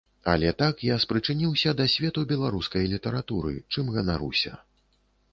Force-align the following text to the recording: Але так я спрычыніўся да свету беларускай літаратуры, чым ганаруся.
Але 0.31 0.51
так 0.61 0.75
я 0.85 0.95
спрычыніўся 1.01 1.73
да 1.81 1.85
свету 1.95 2.23
беларускай 2.31 2.89
літаратуры, 2.93 3.53
чым 3.75 3.93
ганаруся. 3.99 4.55